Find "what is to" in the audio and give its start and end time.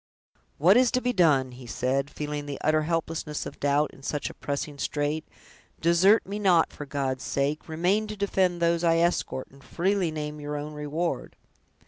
0.57-0.99